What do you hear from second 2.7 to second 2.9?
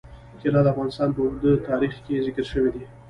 دی.